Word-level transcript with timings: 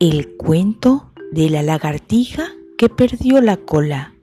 El 0.00 0.34
cuento 0.38 1.12
de 1.30 1.50
la 1.50 1.62
lagartija 1.62 2.48
que 2.78 2.88
perdió 2.88 3.42
la 3.42 3.58
cola. 3.58 4.14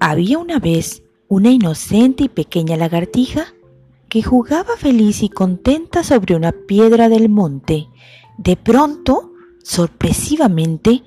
Había 0.00 0.38
una 0.38 0.58
vez 0.58 1.02
una 1.28 1.50
inocente 1.50 2.24
y 2.24 2.28
pequeña 2.30 2.78
lagartija 2.78 3.52
que 4.08 4.22
jugaba 4.22 4.78
feliz 4.78 5.22
y 5.22 5.28
contenta 5.28 6.04
sobre 6.04 6.34
una 6.34 6.52
piedra 6.52 7.10
del 7.10 7.28
monte. 7.28 7.88
De 8.38 8.56
pronto, 8.56 9.34
sorpresivamente, 9.62 11.02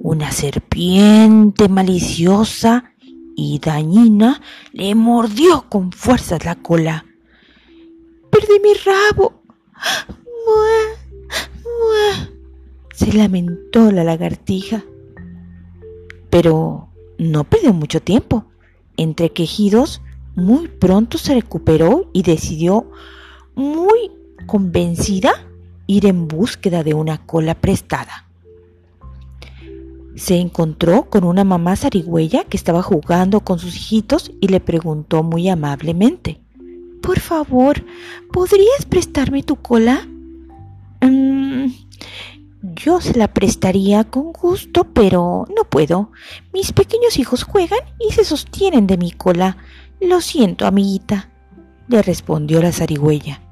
una 0.00 0.32
serpiente 0.32 1.68
maliciosa 1.68 2.94
y 3.36 3.58
dañina 3.58 4.40
le 4.72 4.94
mordió 4.94 5.66
con 5.68 5.92
fuerzas 5.92 6.42
la 6.46 6.54
cola. 6.54 7.04
Perdí 8.30 8.60
mi 8.62 8.72
rabo. 8.82 9.42
Se 13.04 13.12
lamentó 13.12 13.90
la 13.90 14.02
lagartija. 14.02 14.82
Pero 16.30 16.88
no 17.18 17.44
perdió 17.44 17.74
mucho 17.74 18.00
tiempo. 18.00 18.46
Entre 18.96 19.30
quejidos, 19.30 20.00
muy 20.34 20.68
pronto 20.68 21.18
se 21.18 21.34
recuperó 21.34 22.08
y 22.14 22.22
decidió, 22.22 22.90
muy 23.54 24.10
convencida, 24.46 25.32
ir 25.86 26.06
en 26.06 26.28
búsqueda 26.28 26.82
de 26.82 26.94
una 26.94 27.18
cola 27.26 27.54
prestada. 27.54 28.26
Se 30.14 30.36
encontró 30.36 31.10
con 31.10 31.24
una 31.24 31.44
mamá 31.44 31.76
zarigüeya 31.76 32.44
que 32.44 32.56
estaba 32.56 32.82
jugando 32.82 33.40
con 33.40 33.58
sus 33.58 33.76
hijitos 33.76 34.32
y 34.40 34.48
le 34.48 34.60
preguntó 34.60 35.22
muy 35.22 35.50
amablemente, 35.50 36.40
Por 37.02 37.20
favor, 37.20 37.84
¿podrías 38.32 38.86
prestarme 38.88 39.42
tu 39.42 39.56
cola? 39.56 40.08
Mm, 41.02 41.66
yo 42.72 43.00
se 43.00 43.18
la 43.18 43.28
prestaría 43.28 44.04
con 44.04 44.32
gusto, 44.32 44.84
pero 44.84 45.46
no 45.54 45.64
puedo. 45.64 46.10
Mis 46.52 46.72
pequeños 46.72 47.18
hijos 47.18 47.42
juegan 47.42 47.80
y 47.98 48.12
se 48.12 48.24
sostienen 48.24 48.86
de 48.86 48.96
mi 48.96 49.10
cola. 49.10 49.58
Lo 50.00 50.20
siento, 50.20 50.66
amiguita, 50.66 51.30
le 51.88 52.00
respondió 52.00 52.62
la 52.62 52.72
zarigüeya. 52.72 53.42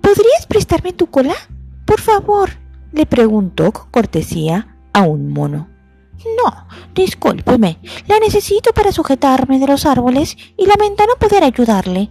¿Podrías 0.00 0.46
prestarme 0.48 0.92
tu 0.92 1.08
cola? 1.08 1.34
Por 1.84 2.00
favor, 2.00 2.50
le 2.92 3.04
preguntó 3.04 3.72
con 3.72 3.90
cortesía 3.90 4.78
a 4.92 5.02
un 5.02 5.30
mono. 5.30 5.68
No, 6.42 6.66
discúlpeme, 6.94 7.78
la 8.06 8.18
necesito 8.20 8.72
para 8.72 8.92
sujetarme 8.92 9.58
de 9.58 9.66
los 9.66 9.84
árboles 9.84 10.36
y 10.56 10.66
lamenta 10.66 11.04
no 11.06 11.14
poder 11.18 11.44
ayudarle. 11.44 12.10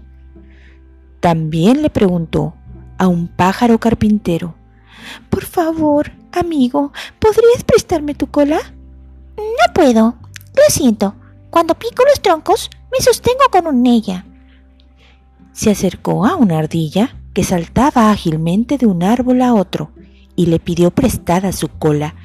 También 1.19 1.81
le 1.81 1.89
preguntó 1.89 2.53
a 2.99 3.07
un 3.07 3.27
pájaro 3.27 3.79
carpintero. 3.79 4.55
Por 5.29 5.45
favor, 5.45 6.11
amigo, 6.31 6.91
¿podrías 7.19 7.63
prestarme 7.65 8.15
tu 8.15 8.27
cola? 8.27 8.59
No 9.37 9.73
puedo. 9.73 10.15
Lo 10.55 10.63
siento. 10.69 11.15
Cuando 11.49 11.75
pico 11.75 12.03
los 12.05 12.21
troncos, 12.21 12.69
me 12.91 13.03
sostengo 13.03 13.45
con 13.51 13.67
un 13.67 13.85
ella. 13.85 14.25
Se 15.51 15.71
acercó 15.71 16.25
a 16.25 16.35
una 16.35 16.59
ardilla 16.59 17.15
que 17.33 17.43
saltaba 17.43 18.11
ágilmente 18.11 18.77
de 18.77 18.85
un 18.85 19.03
árbol 19.03 19.41
a 19.41 19.53
otro 19.53 19.91
y 20.35 20.47
le 20.47 20.59
pidió 20.59 20.91
prestada 20.91 21.51
su 21.51 21.67
cola. 21.67 22.15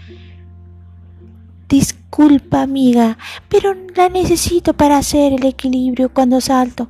Disculpa, 1.68 2.62
amiga, 2.62 3.18
pero 3.48 3.74
la 3.94 4.08
necesito 4.08 4.72
para 4.74 4.98
hacer 4.98 5.34
el 5.34 5.44
equilibrio 5.44 6.12
cuando 6.12 6.40
salto. 6.40 6.88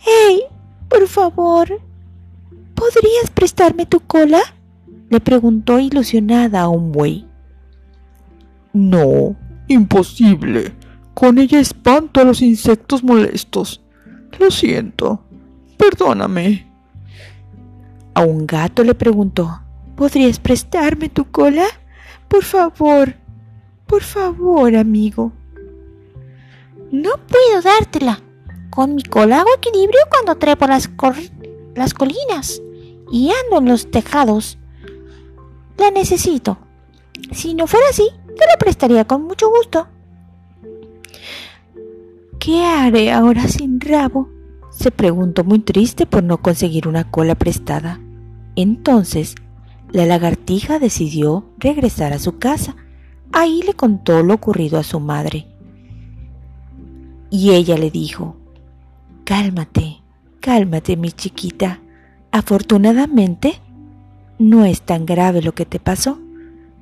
¡Hey! 0.00 0.42
Por 0.88 1.06
favor, 1.06 1.80
¿podrías 2.74 3.30
prestarme 3.32 3.86
tu 3.86 4.00
cola? 4.00 4.40
Le 5.10 5.20
preguntó 5.20 5.78
ilusionada 5.78 6.62
a 6.62 6.68
un 6.68 6.92
buey. 6.92 7.26
No, 8.72 9.36
imposible. 9.68 10.72
Con 11.14 11.38
ella 11.38 11.58
espanto 11.58 12.20
a 12.20 12.24
los 12.24 12.42
insectos 12.42 13.02
molestos. 13.02 13.82
Lo 14.38 14.50
siento. 14.50 15.24
Perdóname. 15.76 16.70
A 18.14 18.22
un 18.22 18.46
gato 18.46 18.84
le 18.84 18.94
preguntó, 18.94 19.60
¿podrías 19.96 20.38
prestarme 20.38 21.08
tu 21.08 21.30
cola? 21.30 21.66
Por 22.28 22.44
favor, 22.44 23.14
por 23.86 24.02
favor, 24.02 24.76
amigo. 24.76 25.32
No 26.90 27.10
puedo 27.26 27.62
dártela. 27.62 28.20
Con 28.70 28.94
mi 28.94 29.02
cola 29.02 29.40
hago 29.40 29.50
equilibrio 29.56 30.00
cuando 30.10 30.36
trepo 30.36 30.66
las, 30.66 30.90
las 31.74 31.94
colinas 31.94 32.60
y 33.10 33.30
ando 33.44 33.58
en 33.58 33.64
los 33.66 33.90
tejados 33.90 34.58
la 35.78 35.90
necesito. 35.90 36.58
Si 37.32 37.54
no 37.54 37.66
fuera 37.66 37.86
así, 37.90 38.08
te 38.26 38.46
la 38.46 38.56
prestaría 38.58 39.06
con 39.06 39.24
mucho 39.24 39.48
gusto. 39.48 39.88
¿Qué 42.38 42.64
haré 42.64 43.12
ahora 43.12 43.48
sin 43.48 43.80
rabo? 43.80 44.28
se 44.78 44.92
preguntó 44.92 45.42
muy 45.42 45.58
triste 45.58 46.06
por 46.06 46.22
no 46.22 46.40
conseguir 46.40 46.86
una 46.86 47.10
cola 47.10 47.34
prestada. 47.34 48.00
Entonces, 48.54 49.34
la 49.90 50.06
lagartija 50.06 50.78
decidió 50.78 51.50
regresar 51.58 52.12
a 52.12 52.20
su 52.20 52.38
casa. 52.38 52.76
Ahí 53.32 53.62
le 53.66 53.74
contó 53.74 54.22
lo 54.22 54.34
ocurrido 54.34 54.78
a 54.78 54.84
su 54.84 55.00
madre. 55.00 55.48
Y 57.28 57.50
ella 57.50 57.76
le 57.76 57.90
dijo, 57.90 58.36
Cálmate, 59.24 60.00
cálmate, 60.38 60.96
mi 60.96 61.10
chiquita. 61.10 61.80
Afortunadamente, 62.30 63.60
no 64.38 64.64
es 64.64 64.82
tan 64.82 65.06
grave 65.06 65.42
lo 65.42 65.52
que 65.54 65.66
te 65.66 65.80
pasó. 65.80 66.20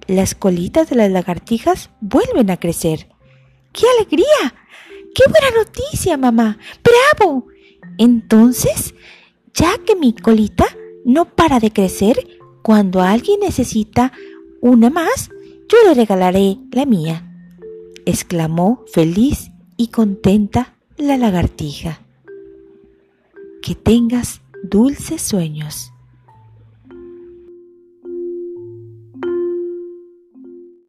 Las 0.07 0.35
colitas 0.35 0.89
de 0.91 0.97
las 0.97 1.11
lagartijas 1.11 1.91
vuelven 2.01 2.51
a 2.51 2.59
crecer. 2.59 3.09
¡Qué 3.73 3.87
alegría! 3.99 4.55
¡Qué 5.15 5.25
buena 5.31 5.65
noticia, 5.65 6.17
mamá! 6.17 6.59
¡Bravo! 6.85 7.47
Entonces, 7.99 8.95
ya 9.55 9.79
que 9.85 9.97
mi 9.97 10.15
colita 10.15 10.67
no 11.05 11.25
para 11.25 11.61
de 11.61 11.73
crecer, 11.73 12.29
cuando 12.63 13.01
alguien 13.01 13.41
necesita 13.41 14.13
una 14.61 14.91
más, 14.91 15.31
yo 15.69 15.79
le 15.87 15.95
regalaré 15.95 16.59
la 16.73 16.85
mía, 16.85 17.33
exclamó 18.05 18.85
feliz 18.93 19.51
y 19.77 19.89
contenta 19.89 20.75
la 20.97 21.17
lagartija. 21.17 22.01
Que 23.63 23.75
tengas 23.75 24.43
dulces 24.63 25.23
sueños. 25.23 25.93